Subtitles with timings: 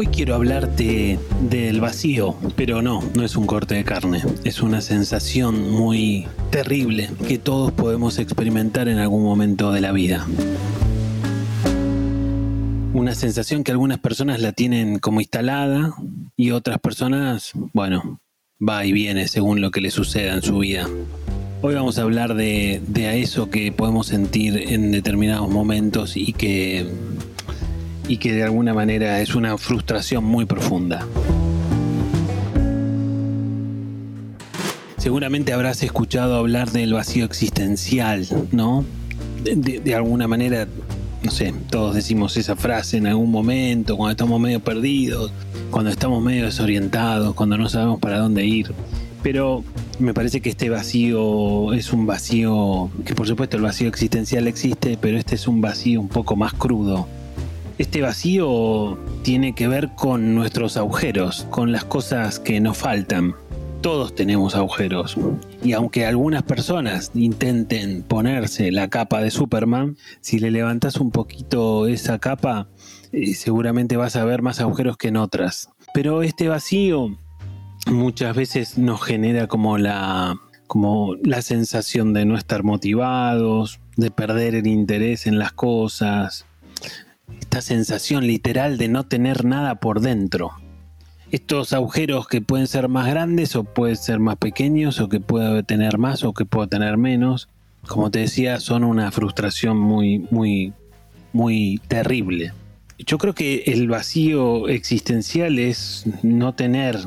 [0.00, 4.80] Hoy quiero hablarte del vacío, pero no, no es un corte de carne, es una
[4.80, 10.26] sensación muy terrible que todos podemos experimentar en algún momento de la vida.
[12.94, 15.92] Una sensación que algunas personas la tienen como instalada
[16.34, 18.22] y otras personas, bueno,
[18.58, 20.88] va y viene según lo que le suceda en su vida.
[21.60, 26.88] Hoy vamos a hablar de, de eso que podemos sentir en determinados momentos y que
[28.10, 31.06] y que de alguna manera es una frustración muy profunda.
[34.96, 38.84] Seguramente habrás escuchado hablar del vacío existencial, ¿no?
[39.44, 40.66] De, alguna manera,
[41.22, 45.30] no sé, todos decimos esa frase en algún momento, cuando estamos medio perdidos,
[45.70, 48.72] cuando estamos medio desorientados, cuando no sabemos para dónde ir.
[49.22, 49.62] Pero
[50.00, 54.98] me parece que este vacío es un vacío, que por supuesto el vacío existencial existe,
[55.00, 57.06] pero este es un vacío un poco más crudo,
[57.80, 63.34] este vacío tiene que ver con nuestros agujeros, con las cosas que nos faltan.
[63.80, 65.16] Todos tenemos agujeros.
[65.64, 71.86] Y aunque algunas personas intenten ponerse la capa de Superman, si le levantas un poquito
[71.86, 72.68] esa capa,
[73.12, 75.70] eh, seguramente vas a ver más agujeros que en otras.
[75.94, 77.16] Pero este vacío
[77.86, 84.54] muchas veces nos genera como la, como la sensación de no estar motivados, de perder
[84.54, 86.44] el interés en las cosas,
[87.50, 90.52] esta sensación literal de no tener nada por dentro.
[91.32, 95.60] Estos agujeros que pueden ser más grandes o pueden ser más pequeños o que pueda
[95.64, 97.48] tener más o que pueda tener menos,
[97.88, 100.72] como te decía, son una frustración muy, muy,
[101.32, 102.52] muy terrible.
[102.98, 107.00] Yo creo que el vacío existencial es no tener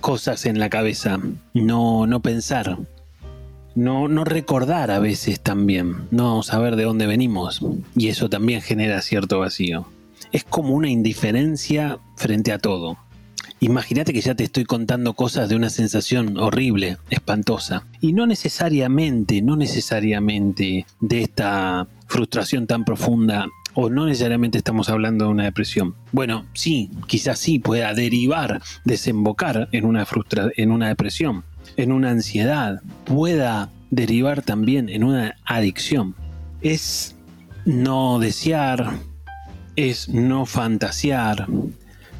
[0.00, 1.20] cosas en la cabeza,
[1.54, 2.76] no, no pensar,
[3.80, 7.64] no, no recordar a veces también, no saber de dónde venimos.
[7.96, 9.86] Y eso también genera cierto vacío.
[10.32, 12.98] Es como una indiferencia frente a todo.
[13.58, 17.86] Imagínate que ya te estoy contando cosas de una sensación horrible, espantosa.
[18.02, 25.24] Y no necesariamente, no necesariamente de esta frustración tan profunda o no necesariamente estamos hablando
[25.24, 25.94] de una depresión.
[26.12, 31.44] Bueno, sí, quizás sí pueda derivar, desembocar en una, frustra en una depresión
[31.76, 36.14] en una ansiedad, pueda derivar también en una adicción.
[36.62, 37.16] Es
[37.64, 38.92] no desear,
[39.76, 41.46] es no fantasear,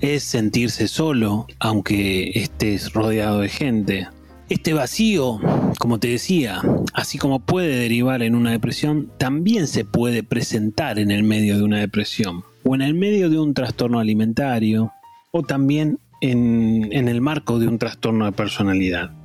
[0.00, 4.08] es sentirse solo aunque estés rodeado de gente.
[4.50, 5.40] Este vacío,
[5.78, 6.60] como te decía,
[6.92, 11.62] así como puede derivar en una depresión, también se puede presentar en el medio de
[11.62, 14.92] una depresión o en el medio de un trastorno alimentario
[15.30, 19.23] o también en, en el marco de un trastorno de personalidad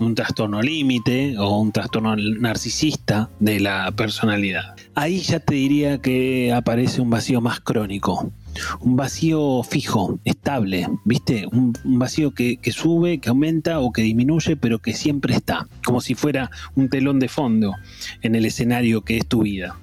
[0.00, 4.76] un trastorno límite o un trastorno narcisista de la personalidad.
[4.94, 8.32] Ahí ya te diría que aparece un vacío más crónico,
[8.80, 11.46] un vacío fijo, estable, ¿viste?
[11.52, 16.14] Un, vacío que, sube, que aumenta o que disminuye, pero que siempre está, como si
[16.14, 17.74] fuera un telón de fondo
[18.22, 19.76] en el escenario que es tu vida.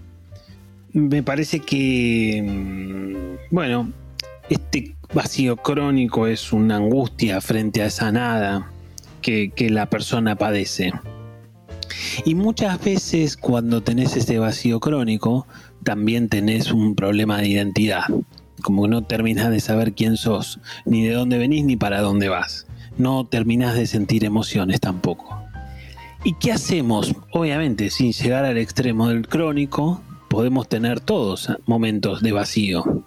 [0.94, 3.92] Me parece que, mm, bueno,
[4.50, 8.72] este vacío crónico es una angustia frente a esa nada,
[9.26, 10.94] que, la persona padece.
[12.26, 15.48] Y muchas veces cuando tenés ese vacío crónico,
[15.84, 18.04] también tenés un problema de identidad.
[18.62, 22.30] Como que no terminás de saber quién sos, ni de dónde venís, ni para dónde
[22.30, 22.68] vas.
[22.98, 25.42] No terminás de sentir emociones tampoco.
[26.24, 27.14] ¿Y qué hacemos?
[27.32, 33.04] Obviamente, sin llegar al extremo del crónico, podemos tener todos momentos de vacío.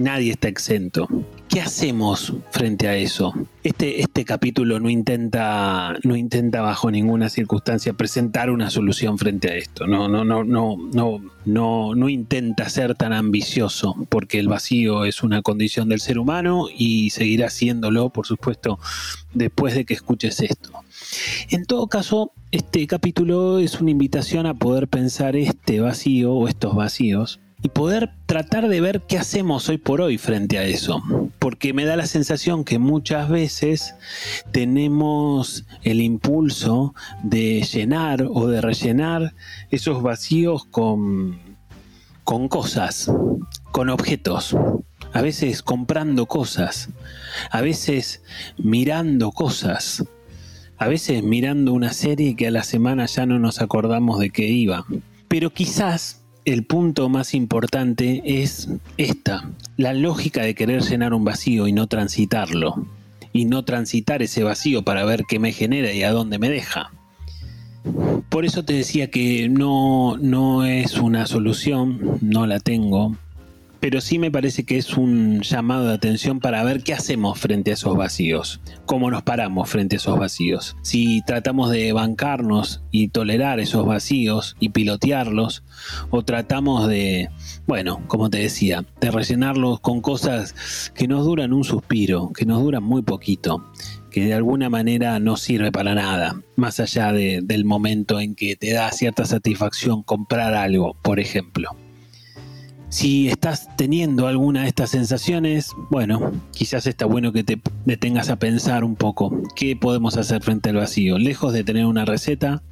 [0.00, 1.06] Nadie está exento.
[1.50, 3.34] ¿Qué hacemos frente a eso?
[3.62, 9.56] Este, este capítulo no intenta, no intenta bajo ninguna circunstancia presentar una solución frente a
[9.56, 9.86] esto.
[9.86, 15.22] No, no, no, no, no, no, no intenta ser tan ambicioso, porque el vacío es
[15.22, 18.78] una condición del ser humano y seguirá siéndolo, por supuesto,
[19.34, 20.70] después de que escuches esto.
[21.50, 26.74] En todo caso, este capítulo es una invitación a poder pensar este vacío o estos
[26.74, 31.02] vacíos y poder tratar de ver qué hacemos hoy por hoy frente a eso.
[31.38, 33.94] Porque me da la sensación que muchas veces
[34.50, 39.34] tenemos el impulso de llenar o de rellenar
[39.70, 41.38] esos vacíos con,
[42.24, 43.12] con cosas,
[43.72, 44.56] con objetos.
[45.12, 46.88] A veces comprando cosas,
[47.50, 48.22] a veces
[48.56, 50.04] mirando cosas,
[50.78, 54.46] a veces mirando una serie que a la semana ya no nos acordamos de qué
[54.46, 54.86] iba.
[55.26, 61.66] Pero quizás el punto más importante es esta, la lógica de querer llenar un vacío
[61.66, 62.86] y no transitarlo,
[63.32, 66.90] y no transitar ese vacío para ver qué me genera y a dónde me deja.
[68.28, 73.16] Por eso te decía que no, no es una solución, no la tengo,
[73.80, 77.70] pero sí me parece que es un llamado de atención para ver qué hacemos frente
[77.70, 80.76] a esos vacíos, cómo nos paramos frente a esos vacíos.
[80.82, 85.64] Si tratamos de bancarnos y tolerar esos vacíos y pilotearlos,
[86.10, 87.30] o tratamos de,
[87.66, 92.62] bueno, como te decía, de rellenarlos con cosas que nos duran un suspiro, que nos
[92.62, 93.64] duran muy poquito,
[94.10, 98.72] que de alguna manera no sirve para nada, más allá del momento en que te
[98.72, 101.70] da cierta satisfacción comprar algo, por ejemplo.
[102.90, 108.36] Si estás teniendo alguna de estas sensaciones, bueno, quizás está bueno que te detengas a
[108.36, 111.16] pensar un poco qué podemos hacer frente al vacío.
[111.16, 112.64] Lejos de tener una receta,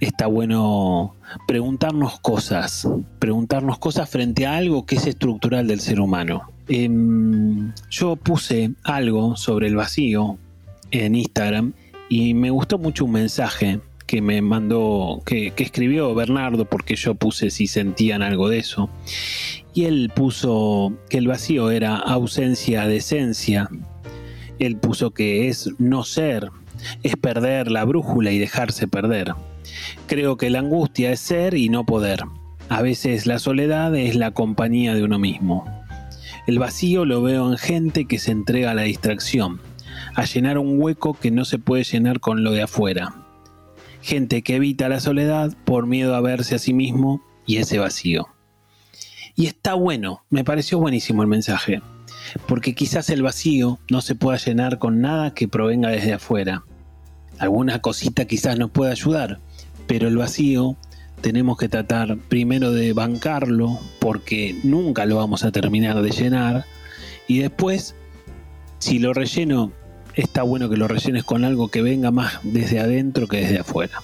[0.00, 1.14] está bueno
[1.46, 2.88] preguntarnos cosas,
[3.20, 6.42] preguntarnos cosas frente a algo que es estructural del ser humano.
[6.66, 10.38] Em, yo puse algo sobre el vacío
[10.90, 11.72] en Instagram
[12.08, 13.78] y me gustó mucho un mensaje
[14.12, 18.90] que me mandó, que, escribió Bernardo, porque yo puse si sentían algo de eso.
[19.72, 23.70] Y él puso que el vacío era ausencia de esencia.
[24.58, 26.50] Él puso que es no ser,
[27.02, 29.32] es perder la brújula y dejarse perder.
[30.08, 32.20] Creo que la angustia es ser y no poder.
[32.68, 35.64] A veces la soledad es la compañía de uno mismo.
[36.46, 39.62] El vacío lo veo en gente que se entrega a la distracción,
[40.14, 43.21] a llenar un hueco que no se puede llenar con lo de afuera
[44.02, 48.28] gente que evita la soledad por miedo a verse a sí mismo y ese vacío.
[49.34, 51.80] Y está bueno, me pareció buenísimo el mensaje,
[52.46, 56.64] porque quizás el vacío no se pueda llenar con nada que provenga desde afuera.
[57.38, 59.38] Alguna cosita quizás nos pueda ayudar,
[59.86, 60.76] pero el vacío
[61.22, 66.66] tenemos que tratar primero de bancarlo, porque nunca lo vamos a terminar de llenar,
[67.28, 67.94] y después,
[68.80, 69.72] si lo relleno
[70.14, 74.02] está bueno que lo rellenes con algo que venga más desde adentro que desde afuera.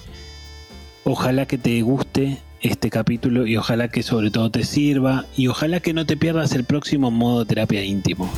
[1.03, 5.79] Ojalá que te guste este capítulo y ojalá que sobre todo te sirva y ojalá
[5.79, 8.29] que no te pierdas el próximo modo terapia íntimo.